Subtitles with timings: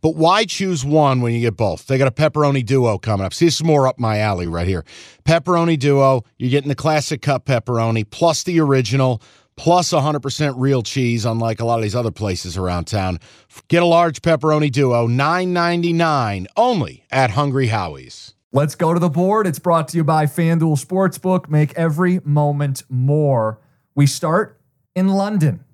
[0.00, 1.86] But why choose one when you get both?
[1.86, 3.34] They got a pepperoni duo coming up.
[3.34, 4.84] See, this is more up my alley right here.
[5.24, 9.22] Pepperoni duo, you're getting the classic cup pepperoni plus the original
[9.56, 13.18] plus 100% real cheese, unlike a lot of these other places around town.
[13.66, 18.34] Get a large pepperoni duo, $9.99 only at Hungry Howie's.
[18.52, 19.46] Let's go to the board.
[19.46, 21.50] It's brought to you by FanDuel Sportsbook.
[21.50, 23.60] Make every moment more.
[23.94, 24.58] We start
[24.94, 25.64] in London.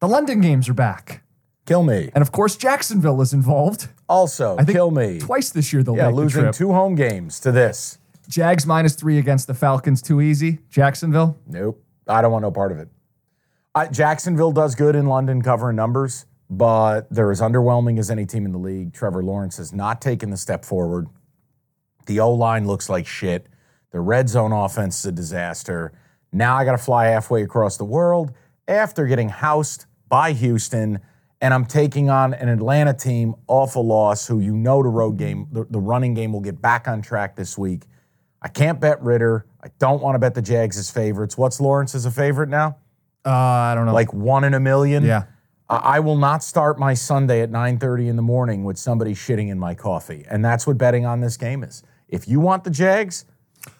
[0.00, 1.22] The London games are back.
[1.66, 2.10] Kill me.
[2.14, 3.88] And of course, Jacksonville is involved.
[4.08, 5.18] Also, I think kill me.
[5.18, 6.54] Twice this year they'll Yeah, make the losing trip.
[6.54, 7.98] two home games to this.
[8.28, 10.00] Jags minus three against the Falcons.
[10.00, 10.60] Too easy.
[10.70, 11.36] Jacksonville.
[11.46, 11.82] Nope.
[12.08, 12.88] I don't want no part of it.
[13.74, 18.46] I, Jacksonville does good in London covering numbers, but they're as underwhelming as any team
[18.46, 18.92] in the league.
[18.94, 21.08] Trevor Lawrence has not taken the step forward.
[22.06, 23.48] The O line looks like shit.
[23.90, 25.92] The red zone offense is a disaster.
[26.32, 28.32] Now I got to fly halfway across the world
[28.68, 31.00] after getting housed by Houston,
[31.40, 35.18] and I'm taking on an Atlanta team off a loss who you know the road
[35.18, 37.84] game, the, the running game will get back on track this week.
[38.42, 39.46] I can't bet Ridder.
[39.62, 41.36] I don't want to bet the Jags as favorites.
[41.36, 42.76] What's Lawrence as a favorite now?
[43.24, 43.92] Uh, I don't know.
[43.92, 45.04] Like one in a million?
[45.04, 45.24] yeah.
[45.68, 49.48] I I will not start my Sunday at 9:30 in the morning with somebody shitting
[49.50, 50.24] in my coffee.
[50.30, 51.82] And that's what betting on this game is.
[52.08, 53.24] If you want the Jags,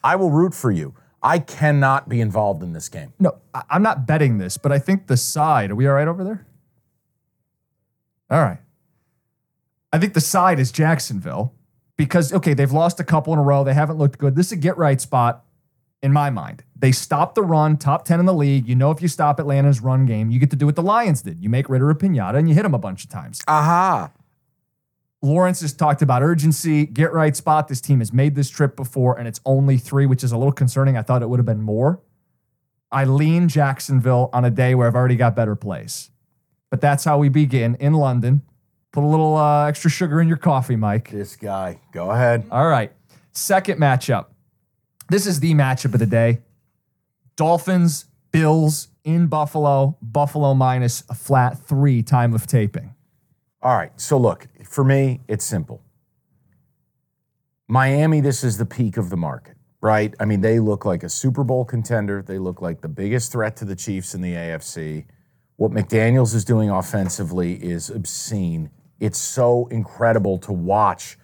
[0.03, 0.95] I will root for you.
[1.23, 3.13] I cannot be involved in this game.
[3.21, 5.71] No, I- I'm not betting this, but I think the side.
[5.71, 6.45] Are we all right over there?
[8.31, 8.59] All right.
[9.93, 11.55] I think the side is Jacksonville
[11.97, 13.65] because okay, they've lost a couple in a row.
[13.65, 14.37] They haven't looked good.
[14.37, 15.45] This is a get right spot
[16.03, 16.63] in my mind.
[16.79, 18.69] They stop the run, top 10 in the league.
[18.69, 21.23] You know, if you stop Atlanta's run game, you get to do what the Lions
[21.23, 21.43] did.
[21.43, 23.43] You make Ridder a pinata and you hit him a bunch of times.
[23.49, 24.13] Aha.
[25.23, 27.69] Lawrence has talked about urgency, get right spot.
[27.69, 30.53] This team has made this trip before, and it's only three, which is a little
[30.53, 30.97] concerning.
[30.97, 32.03] I thought it would have been more.
[32.93, 36.11] I lean Jacksonville on a day where I've already got better plays.
[36.71, 38.43] But that's how we begin in London.
[38.93, 41.11] Put a little uh, extra sugar in your coffee, Mike.
[41.11, 41.81] This guy.
[41.93, 42.47] Go ahead.
[42.51, 42.93] All right.
[43.33, 44.27] Second matchup.
[45.09, 46.41] This is the matchup of the day.
[47.37, 49.97] Dolphins, Bills in Buffalo.
[50.01, 52.95] Buffalo minus a flat three time of taping.
[53.63, 53.93] All right.
[54.01, 55.83] So look, for me, it's simple.
[57.69, 60.15] Miami, this is the peak of the market, right?
[60.21, 62.23] I mean, they look like a Super Bowl contender.
[62.23, 65.07] They look like the biggest threat to the Chiefs in the AFC.
[65.57, 68.71] What McDaniels is doing offensively is obscene.
[69.01, 71.19] It's so incredible to watch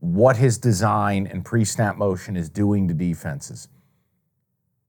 [0.00, 3.68] what his design and pre snap motion is doing to defenses.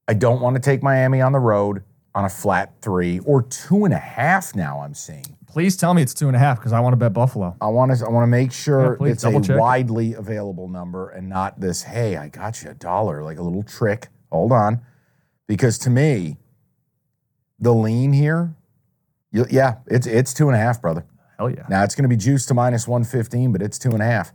[0.07, 1.83] I don't want to take Miami on the road
[2.15, 5.23] on a flat three or two and a half now, I'm seeing.
[5.47, 7.55] Please tell me it's two and a half because I want to bet Buffalo.
[7.61, 9.59] I want to I want to make Yeah, sure please, it's a check.
[9.59, 11.83] widely available number and not this.
[11.83, 14.07] Hey, I got you a dollar, like a little trick.
[14.31, 14.81] Hold on,
[15.47, 16.37] because to me,
[17.59, 18.55] the lean here,
[19.31, 21.05] you, yeah, it's it's two and a half, brother.
[21.37, 21.65] Hell yeah.
[21.69, 24.05] Now it's going to be juiced to minus one fifteen, but it's two and a
[24.05, 24.31] half.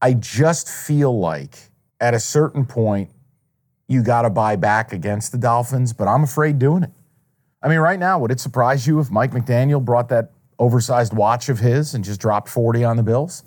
[0.00, 1.56] I just feel like
[2.00, 3.10] at a certain point,
[3.88, 6.90] you got to buy back against the Dolphins, but I'm afraid doing it.
[7.62, 11.48] I mean, right now, would it surprise you if Mike McDaniel brought that oversized watch
[11.48, 13.44] of his and just dropped 40 on the Bills?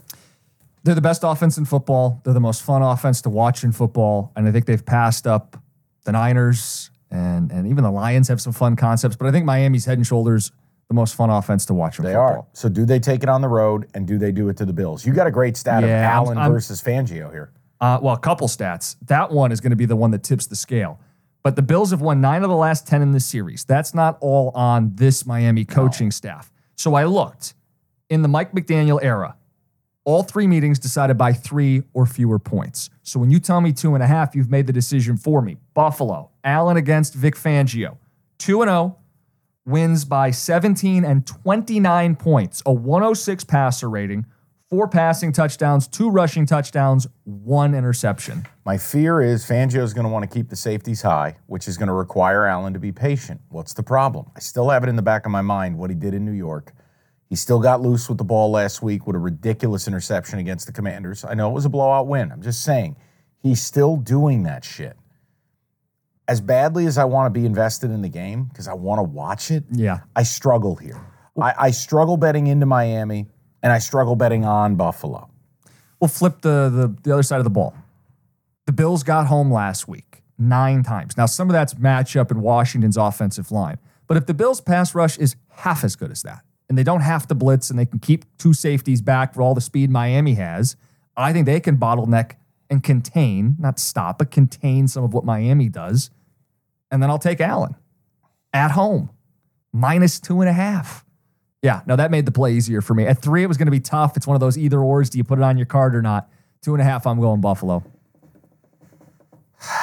[0.84, 2.22] They're the best offense in football.
[2.24, 4.32] They're the most fun offense to watch in football.
[4.36, 5.58] And I think they've passed up
[6.06, 9.16] the Niners and, and even the Lions have some fun concepts.
[9.16, 10.52] But I think Miami's head and shoulders
[10.88, 12.24] the most fun offense to watch in They football.
[12.42, 12.46] are.
[12.54, 14.74] So, do they take it on the road and do they do it to the
[14.74, 15.06] Bills?
[15.06, 17.52] You got a great stat of Yeah, I'm- Allen I'm- versus Fangio here.
[17.82, 18.96] Uh, well, a couple stats.
[19.08, 21.00] That one is going to be the one that tips the scale.
[21.44, 23.66] But the Bills have won nine of the last 10 in this series.
[23.66, 26.52] That's not all on this Miami coaching staff.
[26.76, 27.54] So I looked
[28.10, 29.36] in the Mike McDaniel era,
[30.06, 32.90] all three meetings decided by three or fewer points.
[33.04, 35.58] So when you tell me two and a half, you've made the decision for me.
[35.74, 37.98] Buffalo, Allen against Vic Fangio,
[38.40, 38.98] 2 and 0,
[39.66, 44.26] wins by 17 and 29 points, a 106 passer rating,
[44.70, 48.48] four passing touchdowns, two rushing touchdowns, one interception.
[48.66, 51.78] My fear is Fangio is going to want to keep the safeties high, which is
[51.78, 53.42] going to require Allen to be patient.
[53.50, 54.32] What's the problem?
[54.36, 56.32] I still have it in the back of my mind what he did in New
[56.32, 56.74] York.
[57.30, 60.74] He still got loose with the ball last week with a ridiculous interception against the
[60.74, 61.26] Commanders.
[61.26, 62.32] I know it was a blowout win.
[62.32, 62.98] I'm just saying,
[63.42, 64.96] he's still doing that shit.
[66.28, 69.04] As badly as I want to be invested in the game because I want to
[69.04, 70.00] watch it, Yeah.
[70.16, 71.00] I struggle here.
[71.40, 73.28] I, I struggle betting into Miami
[73.62, 75.30] and I struggle betting on Buffalo.
[76.00, 77.76] We'll flip the, the the other side of the ball.
[78.66, 81.18] The Bills got home last week nine times.
[81.18, 83.78] Now, some of that's matchup in Washington's offensive line.
[84.08, 87.02] But if the Bills' pass rush is half as good as that, and they don't
[87.02, 90.34] have to blitz and they can keep two safeties back for all the speed Miami
[90.34, 90.76] has,
[91.16, 92.34] I think they can bottleneck
[92.70, 96.10] and contain, not stop, but contain some of what Miami does.
[96.96, 97.76] And then I'll take Allen
[98.54, 99.10] at home,
[99.74, 101.04] minus two and a half.
[101.62, 103.06] Yeah, no, that made the play easier for me.
[103.06, 104.16] At three, it was going to be tough.
[104.16, 105.10] It's one of those either ors.
[105.10, 106.30] Do you put it on your card or not?
[106.62, 107.84] Two and a half, I'm going Buffalo.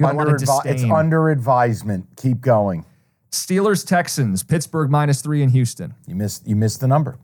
[0.00, 2.06] Under advi- it's under advisement.
[2.18, 2.84] Keep going.
[3.32, 5.94] Steelers, Texans, Pittsburgh minus three in Houston.
[6.06, 7.18] You missed you missed the number.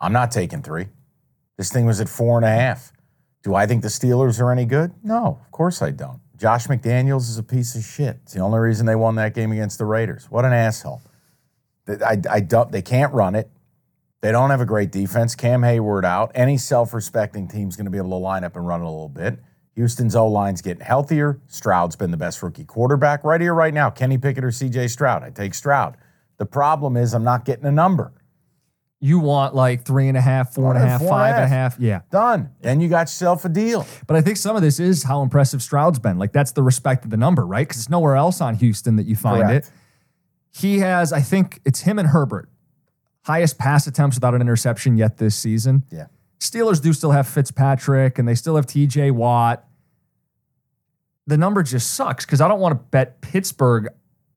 [0.00, 0.88] I'm not taking three.
[1.58, 2.94] This thing was at four and a half.
[3.42, 4.92] Do I think the Steelers are any good?
[5.02, 6.20] No, of course I don't.
[6.40, 8.16] Josh McDaniels is a piece of shit.
[8.22, 10.26] It's the only reason they won that game against the Raiders.
[10.30, 11.02] What an asshole.
[11.84, 13.50] They- I, I don't, they can't run it.
[14.22, 15.34] They don't have a great defense.
[15.34, 16.32] Cam Heyward out.
[16.34, 18.88] Any self respecting team's going to be able to line up and run it a
[18.88, 19.38] little bit.
[19.74, 21.38] Houston's O line's getting healthier.
[21.46, 23.90] Stroud's been the best rookie quarterback right here, right now.
[23.90, 25.22] Kenny Pickett or CJ Stroud.
[25.22, 25.96] I take Stroud.
[26.38, 28.12] The problem is I'm not getting a number.
[29.02, 31.48] You want like three and a half, four and a half, four five and a
[31.48, 31.72] half.
[31.74, 31.80] half.
[31.80, 32.00] Yeah.
[32.10, 32.50] Done.
[32.60, 33.86] Then you got yourself a deal.
[34.06, 36.18] But I think some of this is how impressive Stroud's been.
[36.18, 37.66] Like that's the respect of the number, right?
[37.66, 39.66] Because it's nowhere else on Houston that you find Correct.
[39.68, 39.72] it.
[40.52, 42.50] He has, I think it's him and Herbert,
[43.22, 45.84] highest pass attempts without an interception yet this season.
[45.90, 46.06] Yeah.
[46.38, 49.64] Steelers do still have Fitzpatrick and they still have TJ Watt.
[51.26, 53.88] The number just sucks because I don't want to bet Pittsburgh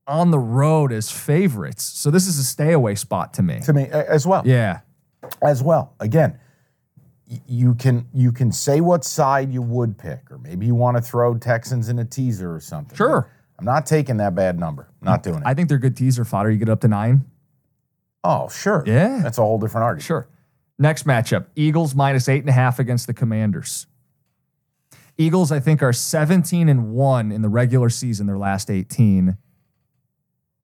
[0.08, 1.84] on the road as favorites.
[1.84, 3.60] So this is a stay away spot to me.
[3.62, 4.44] To me as well.
[4.46, 4.82] Yeah.
[5.42, 5.96] As well.
[6.00, 6.40] Again,
[7.48, 11.02] you can you can say what side you would pick, or maybe you want to
[11.02, 12.96] throw Texans in a teaser or something.
[12.96, 13.30] Sure.
[13.58, 14.90] I'm not taking that bad number.
[15.02, 15.44] Not doing it.
[15.46, 16.52] I think they're good teaser fodder.
[16.52, 17.26] You get up to nine.
[18.24, 18.84] oh, sure.
[18.86, 19.20] Yeah.
[19.24, 20.06] That's a whole different argument.
[20.06, 20.28] Sure.
[20.80, 23.88] Next matchup Eagles minus eight and a half against the Commanders.
[25.18, 29.38] Eagles, I think, are 17 and one in the regular season, their last 18,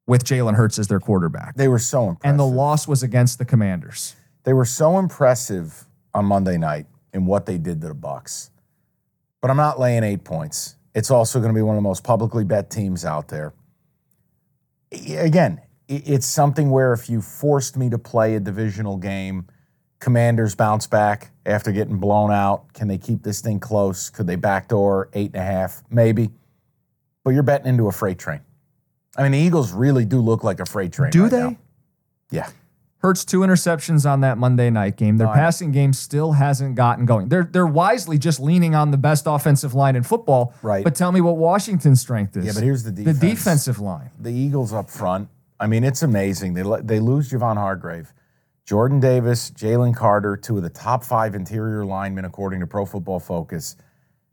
[0.09, 1.55] with Jalen Hurts as their quarterback.
[1.55, 2.29] They were so impressive.
[2.31, 4.15] And the loss was against the Commanders.
[4.43, 5.85] they were so impressive
[6.15, 8.49] on Monday night in what they did to the Bucs.
[9.39, 10.75] But I'm not laying eight points.
[10.95, 13.53] It's also going to be one of the most publicly bet teams out there.
[14.91, 19.45] Again, it's something where if you forced me to play a divisional game,
[19.99, 22.73] Commanders bounce back after getting blown out.
[22.73, 24.09] Can they keep this thing close?
[24.09, 25.83] Could they backdoor eight and a half?
[25.91, 26.31] Maybe.
[27.23, 28.41] But you're betting into a freight train.
[29.17, 31.11] I mean, the Eagles really do look like a freight train.
[31.11, 31.39] Do right they?
[31.39, 31.57] now.
[32.31, 32.49] Yeah.
[32.99, 35.17] Hurts two interceptions on that Monday night game.
[35.17, 37.29] Their passing game still hasn't gotten going.
[37.29, 40.53] They're they're wisely just leaning on the best offensive line in football.
[40.61, 40.83] Right.
[40.83, 42.45] But tell me what Washington's strength is.
[42.45, 43.19] Yeah, but here's the defense.
[43.19, 44.09] the defensive line.
[44.19, 45.29] the Eagles up front.
[45.61, 46.55] I mean, it's amazing.
[46.55, 48.13] They they lose Javon Hargrave,
[48.65, 53.21] Jordan Davis, Jalen Carter, two of the top five interior linemen according to Pro Football
[53.21, 53.77] Focus.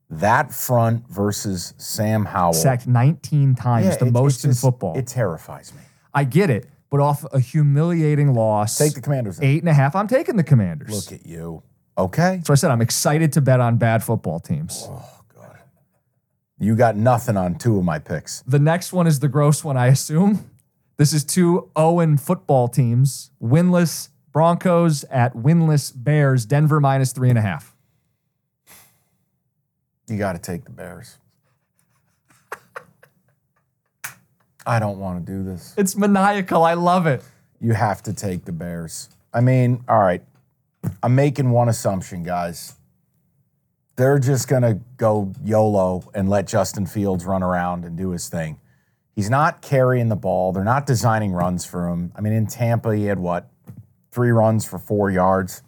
[0.08, 2.52] That front versus Sam Howell.
[2.52, 4.96] Sacked 19 times, Yeah, the it- most it's in football.
[4.96, 5.80] It terrifies me.
[6.14, 9.38] I get it, but off a humiliating loss, Take the Commanders.
[9.38, 9.48] then.
[9.48, 9.96] eight and a half.
[9.96, 10.90] I'm taking the Commanders.
[10.90, 11.62] Look at you.
[11.98, 12.40] Okay.
[12.44, 14.86] so I said I'm excited to bet on bad football teams.
[14.88, 15.02] Oh,
[15.34, 15.56] God.
[16.58, 18.42] You got nothing on two of my picks.
[18.46, 20.50] The next one is the gross one, I assume.
[20.98, 27.38] This is two Owen football teams, winless Broncos at winless Bears, Denver minus three and
[27.38, 27.75] a half.
[30.08, 31.18] You got to take the Bears.
[34.66, 35.74] I don't want to do this.
[35.76, 36.64] It's maniacal.
[36.64, 37.22] I love it.
[37.60, 39.08] You have to take the Bears.
[39.32, 40.22] I mean, all right.
[41.02, 42.74] I'm making one assumption, guys.
[43.96, 48.28] They're just going to go YOLO and let Justin Fields run around and do his
[48.28, 48.60] thing.
[49.14, 50.52] He's not carrying the ball.
[50.52, 52.12] They're not designing runs for him.
[52.14, 53.48] I mean, in Tampa, he had what?
[54.12, 55.62] Three runs for four yards.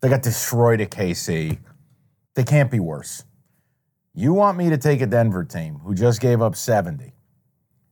[0.00, 1.58] They got destroyed at KC.
[2.34, 3.24] They can't be worse.
[4.18, 7.14] You want me to take a Denver team who just gave up 70.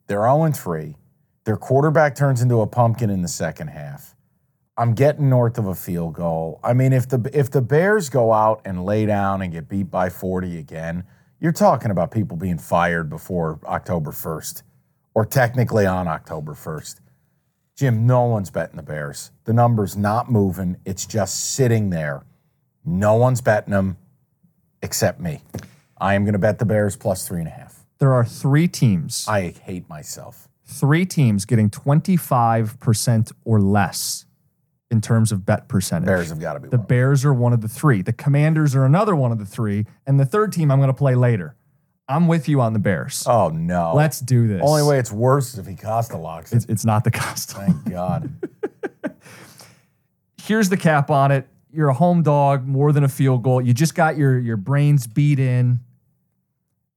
[0.09, 0.97] They're 0 3.
[1.45, 4.17] Their quarterback turns into a pumpkin in the second half.
[4.77, 6.59] I'm getting north of a field goal.
[6.65, 9.89] I mean, if the if the Bears go out and lay down and get beat
[9.89, 11.05] by 40 again,
[11.39, 14.65] you're talking about people being fired before October 1st,
[15.15, 16.97] or technically on October 1st.
[17.77, 19.31] Jim, no one's betting the Bears.
[19.45, 20.79] The number's not moving.
[20.85, 22.25] It's just sitting there.
[22.85, 23.97] No one's betting them
[24.83, 25.41] except me.
[25.99, 27.85] I am going to bet the Bears plus three and a half.
[27.99, 30.49] There are three teams, I hate myself.
[30.65, 34.27] three teams getting 25% or less
[34.91, 36.07] in terms of bet percentage.
[36.07, 36.87] Bears have got to be The one.
[36.87, 38.03] Bears are one of the three.
[38.03, 39.87] The Commanders are another one of the three.
[40.07, 41.57] And the third team I'm going to play later.
[42.09, 43.25] I'm with you on the Bears.
[43.27, 43.93] Oh no!
[43.93, 44.63] Let's do this.
[44.63, 46.57] Only way it's worse is if he Costa locks it.
[46.59, 47.51] It's, it's not the cost.
[47.51, 48.33] Thank God.
[50.41, 51.49] Here's the cap on it.
[51.71, 53.61] You're a home dog, more than a field goal.
[53.61, 55.81] You just got your your brains beat in.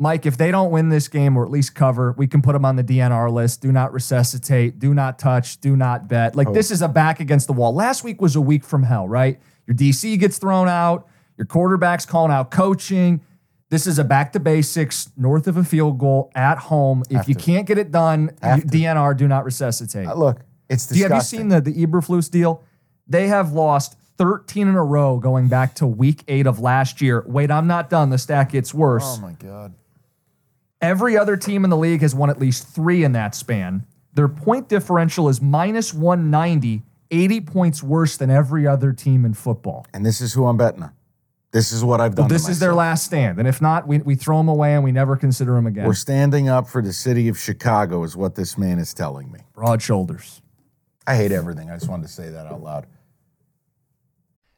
[0.01, 2.63] Mike, if they don't win this game or at least cover, we can put them
[2.63, 3.61] on the DNR list.
[3.61, 6.37] Do not resuscitate, do not touch, do not bet.
[6.37, 7.75] Like this is a back against the wall.
[7.75, 9.39] Last week was a week from hell, right?
[9.67, 11.07] Your DC gets thrown out,
[11.37, 13.21] your quarterback's calling out coaching.
[13.69, 17.03] This is a back to basics, north of a field goal at home.
[17.09, 20.07] If you can't get it done, you, DNR, do not resuscitate.
[20.07, 22.63] Uh, Look, it's Do you, have you seen the, the Eberflus deal?
[23.07, 27.23] They have lost 13 in a row going back to week eight of last year.
[27.25, 28.09] Wait, I'm not done.
[28.09, 29.05] The stat gets worse.
[29.05, 29.73] Oh my God.
[30.81, 33.85] Every other team in the league has won at least three in that span.
[34.13, 39.85] Their point differential is minus 190, 80 points worse than every other team in football.
[39.93, 40.91] And this is who I'm betting on.
[41.51, 42.27] This is what I've done.
[42.27, 43.39] to This is their last stand.
[43.39, 45.85] And if not, we, we throw them away and we never consider them again.
[45.85, 49.39] We're standing up for the city of Chicago, is what this man is telling me.
[49.53, 50.41] Broad shoulders.
[51.07, 51.71] I hate everything.
[51.71, 52.85] I just wanted to say that out loud.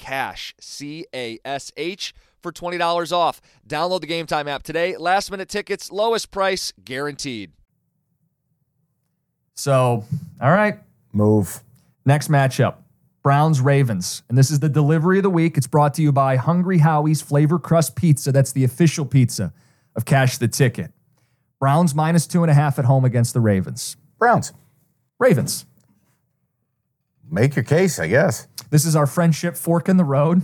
[0.00, 3.40] CASH, C A S H, for $20 off.
[3.68, 4.96] Download the Game Time app today.
[4.96, 7.52] Last minute tickets, lowest price guaranteed.
[9.54, 10.04] So,
[10.40, 10.78] all right.
[11.12, 11.60] Move.
[12.06, 12.76] Next matchup
[13.22, 14.22] Browns Ravens.
[14.28, 15.58] And this is the delivery of the week.
[15.58, 18.32] It's brought to you by Hungry Howie's Flavor Crust Pizza.
[18.32, 19.52] That's the official pizza
[19.94, 20.92] of Cash the Ticket.
[21.58, 23.96] Browns minus two and a half at home against the Ravens.
[24.18, 24.54] Browns.
[25.18, 25.66] Ravens.
[27.30, 28.46] Make your case, I guess.
[28.70, 30.42] This is our friendship fork in the road.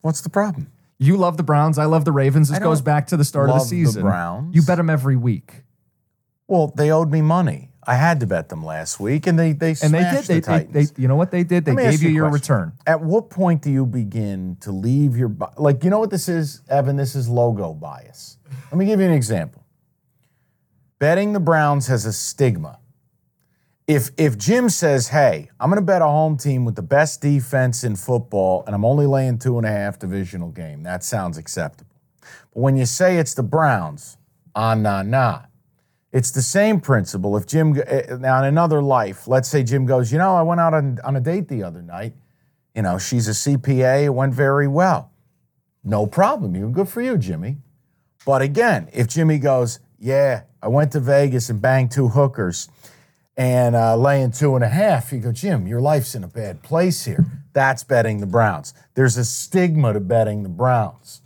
[0.00, 0.70] What's the problem?
[0.98, 1.76] You love the Browns.
[1.78, 2.48] I love the Ravens.
[2.48, 4.02] This I don't goes back to the start of the love the season.
[4.02, 4.54] Browns.
[4.54, 5.62] You bet them every week.
[6.46, 7.70] Well, they owed me money.
[7.86, 10.10] I had to bet them last week, and they they And they did.
[10.10, 10.90] smashed They, the they, Titans.
[10.92, 11.64] they, you know what they did?
[11.64, 12.54] They Let me ask gave you a your question.
[12.54, 12.72] return.
[12.86, 15.84] At what point do you begin to leave your bi- like?
[15.84, 16.96] You know what this is, Evan?
[16.96, 18.38] This is logo bias.
[18.70, 19.64] Let me give you an example.
[20.98, 22.78] Betting the Browns has a stigma.
[23.86, 27.20] If if Jim says, "Hey, I'm going to bet a home team with the best
[27.20, 31.36] defense in football, and I'm only laying two and a half divisional game," that sounds
[31.36, 31.94] acceptable.
[32.54, 34.16] But when you say it's the Browns,
[34.54, 35.42] ah, nah, nah.
[36.12, 37.36] It's the same principle.
[37.36, 40.60] If Jim, eh, now in another life, let's say Jim goes, you know, I went
[40.60, 42.14] out on, on a date the other night.
[42.72, 44.04] You know, she's a CPA.
[44.04, 45.10] It went very well.
[45.82, 46.54] No problem.
[46.54, 47.56] You good for you, Jimmy.
[48.24, 52.68] But again, if Jimmy goes, yeah, I went to Vegas and banged two hookers
[53.36, 56.62] and uh, laying two and a half, you go, Jim, your life's in a bad
[56.62, 57.24] place here.
[57.52, 58.74] That's betting the Browns.
[58.94, 61.22] There's a stigma to betting the Browns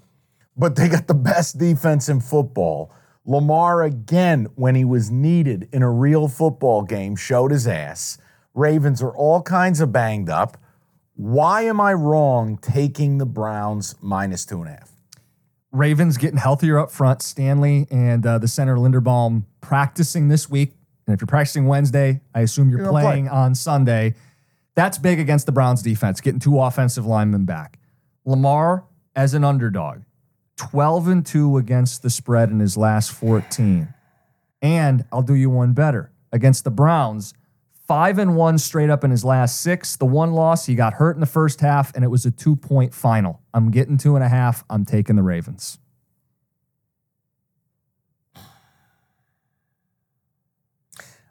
[0.59, 2.93] but they got the best defense in football.
[3.25, 8.19] Lamar, again, when he was needed in a real football game, showed his ass.
[8.55, 10.59] Ravens are all kinds of banged up.
[11.15, 14.91] Why am I wrong taking the Browns minus two and a half?
[15.71, 17.23] Ravens getting healthier up front.
[17.23, 20.73] Stanley and uh, the center Linderbaum practicing this week.
[21.09, 24.15] And if you're practicing Wednesday, I assume you're, You're playing on Sunday.
[24.75, 27.79] That's big against the Browns defense, getting two offensive linemen back.
[28.27, 28.85] Lamar
[29.17, 30.03] as an underdog,
[30.59, 33.95] 12 and 2 against the spread in his last 14.
[34.61, 36.13] And I'll do you one better.
[36.31, 37.33] Against the Browns,
[37.87, 39.97] 5 and 1 straight up in his last six.
[39.97, 42.55] The one loss, he got hurt in the first half, and it was a two
[42.55, 43.41] point final.
[43.55, 44.63] I'm getting two and a half.
[44.69, 45.79] I'm taking the Ravens.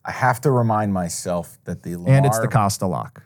[0.08, 2.14] I have to remind myself that the Lamar.
[2.14, 3.24] And it's the Costa lock.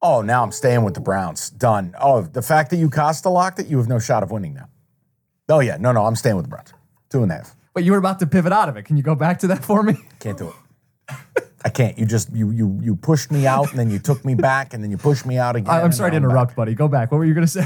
[0.00, 1.50] Oh, now I'm staying with the Browns.
[1.50, 1.94] Done.
[2.00, 4.68] Oh, the fact that you Costa locked it, you have no shot of winning now.
[5.48, 5.76] Oh, yeah.
[5.76, 6.72] No, no, I'm staying with the Browns.
[7.10, 7.54] Two and a half.
[7.74, 8.84] But you were about to pivot out of it.
[8.84, 9.98] Can you go back to that for me?
[10.18, 10.54] Can't do it.
[11.64, 11.96] I can't.
[11.96, 14.82] You just you you you pushed me out and then you took me back and
[14.82, 15.72] then you pushed me out again.
[15.72, 16.74] I, am sorry to I'm interrupt, buddy.
[16.74, 17.12] Go back.
[17.12, 17.64] What were you going to say?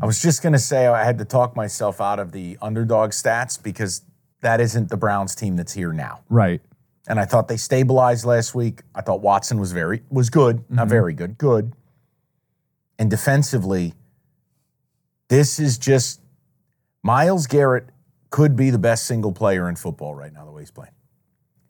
[0.00, 3.10] I was just going to say I had to talk myself out of the underdog
[3.10, 4.02] stats because
[4.44, 6.20] that isn't the Browns team that's here now.
[6.28, 6.60] Right.
[7.08, 8.82] And I thought they stabilized last week.
[8.94, 10.74] I thought Watson was very was good, Mm-hmm.
[10.76, 11.72] not very good, good.
[12.98, 13.94] And defensively,
[15.28, 16.20] this is just
[17.02, 17.88] Myles Garrett
[18.30, 20.92] could be the best single player in football right now the way he's playing.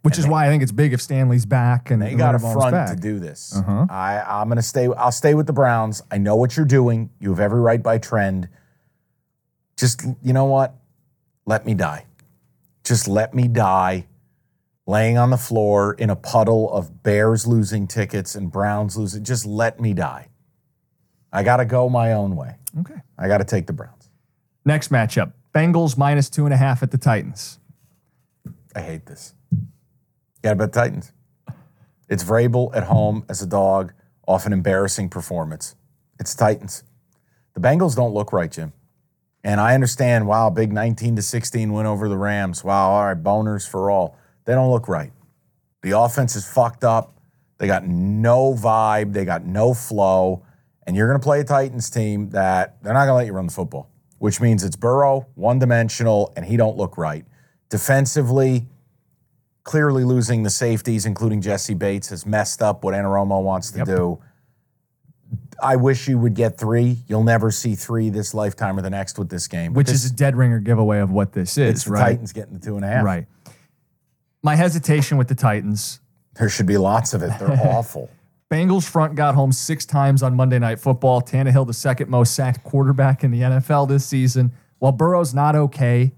[0.03, 2.39] Which is why I think it's big if Stanley's back and They and got a
[2.39, 3.57] front to do this.
[3.57, 3.87] Uh-huh.
[3.89, 4.87] I, I'm going to stay.
[4.87, 6.03] I'll stay with the Browns.
[6.11, 7.09] I know what you're doing.
[7.21, 8.51] You have every right by trend.
[9.79, 10.75] Just you know what?
[11.47, 12.05] Let me die.
[12.85, 14.07] Just let me die,
[14.87, 19.25] laying on the floor in a puddle of Bears losing tickets and Browns losing.
[19.25, 20.29] Just let me die.
[21.33, 22.57] I got to go my own way.
[22.81, 23.01] Okay.
[23.19, 24.11] I got to take the Browns.
[24.65, 27.59] Next matchup Bengals minus two and a half at the Titans.
[28.75, 29.35] I hate this.
[30.43, 31.13] Got to bet Titans.
[32.09, 33.93] It's Vrabel at home as a dog,
[34.27, 35.75] off an embarrassing performance.
[36.21, 36.83] It's Titans.
[37.55, 38.73] The Bengals don't look right, Jim.
[39.45, 42.65] And I understand, wow, big 19 to 16 win over the Rams.
[42.65, 44.17] Wow, all right, boners for all.
[44.47, 45.13] They don't look right.
[45.83, 47.13] The offense is fucked up.
[47.59, 50.43] They got no vibe, they got no flow.
[50.87, 53.33] And you're going to play a Titans team that they're not going to let you
[53.33, 57.25] run the football, which means it's Burrow, one dimensional, and he don't look right.
[57.69, 58.67] Defensively,
[59.63, 63.87] clearly losing the safeties, including Jessie Bates, has messed up what Anarumo wants to Yep.
[63.87, 64.19] do.
[65.63, 66.99] I wish you would get three.
[67.09, 69.73] You'll never see three this lifetime or the next with this game.
[69.73, 72.11] But which this- is a dead ringer giveaway of what this is, it's the right?
[72.11, 73.05] Titans getting the two and a half.
[73.05, 73.27] Right.
[74.43, 76.01] My hesitation with the Titans.
[76.35, 77.33] There should be lots of it.
[77.39, 78.11] They're awful.
[78.51, 81.23] Bengals front got home six times on Monday Night Football.
[81.23, 84.53] Tannehill, the second most sacked quarterback in the NFL this season.
[84.79, 86.13] While Burrow's not okay,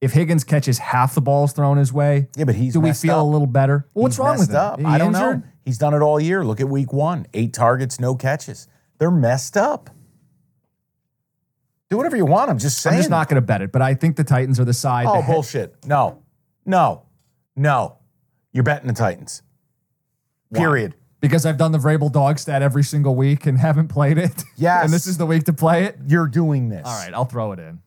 [0.00, 3.14] if Higgins catches half the balls thrown his way, Yeah, but he's do we feel
[3.16, 3.22] up.
[3.22, 3.86] a little better?
[3.94, 4.86] Well, what's He's wrong with him?
[4.86, 5.42] I don't know.
[5.68, 6.42] He's done it all year.
[6.46, 7.26] Look at week one.
[7.34, 8.68] Eight targets, no catches.
[8.96, 9.90] They're messed up.
[11.90, 12.50] Do whatever you want.
[12.50, 12.94] I'm just saying.
[12.94, 15.04] I'm just not going to bet it, but I think the Titans are the side.
[15.06, 15.74] Oh, bullshit.
[15.84, 16.22] No.
[16.64, 17.02] No.
[17.54, 17.98] No.
[18.50, 19.42] You're betting the Titans.
[20.54, 20.94] Period.
[21.20, 24.44] because I've done the Vrabel dog stat every single week and haven't played it.
[24.56, 24.84] Yes.
[24.84, 25.98] and this is the week to play it.
[26.06, 26.86] You're doing this.
[26.86, 27.80] All right, I'll throw it in.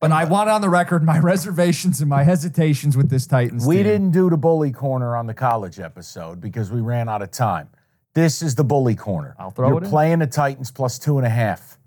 [0.00, 3.66] But I want on the record my reservations and my hesitations with this Titans.
[3.66, 3.84] We team.
[3.84, 7.68] didn't do the bully corner on the college episode because we ran out of time.
[8.14, 9.36] This is the bully corner.
[9.38, 9.90] I'll throw You're it in.
[9.90, 11.78] playing the Titans plus two and a half.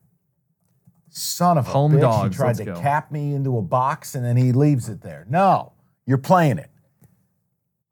[1.10, 2.02] Son of a Home bitch.
[2.02, 2.80] dogs, He tried let's to go.
[2.80, 5.26] cap me into a box and then he leaves it there.
[5.30, 5.73] No,
[6.06, 6.69] you're playing it.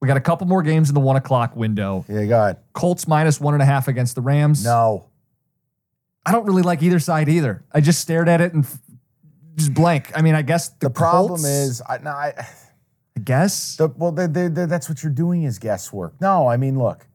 [0.02, 2.04] We got a couple more games in the one o'clock window.
[2.08, 2.58] Yeah, go ahead.
[2.74, 4.64] Colts minus one and a half against the Rams.
[4.64, 5.06] No.
[6.26, 7.64] I don't really like either side either.
[7.72, 8.80] I just stared at it and f-
[9.56, 10.12] just blank.
[10.16, 12.34] I mean, I guess the, The problem Colts- is, I, no, I,
[13.18, 16.20] I guess the, well, they they they that's what you're doing is guesswork.
[16.22, 17.08] No, I mean, look,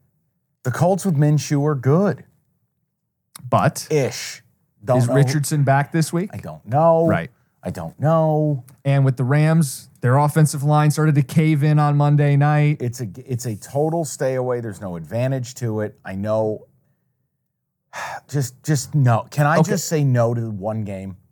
[0.63, 2.25] the Colts with Minshew are good
[3.49, 4.43] but ish.
[4.85, 6.31] Don't is know- Richardson back this week?
[6.33, 7.07] I don't know.
[7.07, 7.31] Right.
[7.63, 8.65] I don't know.
[8.85, 12.77] And with the Rams, their offensive line started to cave in on Monday night.
[12.81, 14.61] It's a it's a total stay away.
[14.61, 15.99] There's no advantage to it.
[16.05, 16.67] I know.
[18.29, 19.27] Just just no.
[19.31, 19.71] Can I Okay.
[19.73, 21.17] just say no to one game?